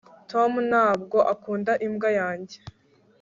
tom 0.31 0.51
ntabwo 0.69 1.17
akunda 1.33 1.71
imbwa 1.85 2.09
yanjye 2.19 2.57